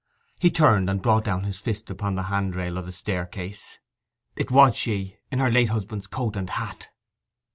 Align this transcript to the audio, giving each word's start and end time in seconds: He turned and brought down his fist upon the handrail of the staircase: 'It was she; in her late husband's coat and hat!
He 0.39 0.49
turned 0.49 0.89
and 0.89 0.99
brought 0.99 1.23
down 1.25 1.43
his 1.43 1.59
fist 1.59 1.91
upon 1.91 2.15
the 2.15 2.23
handrail 2.23 2.79
of 2.79 2.87
the 2.87 2.91
staircase: 2.91 3.77
'It 4.35 4.49
was 4.49 4.75
she; 4.75 5.17
in 5.29 5.37
her 5.37 5.51
late 5.51 5.69
husband's 5.69 6.07
coat 6.07 6.35
and 6.35 6.49
hat! 6.49 6.89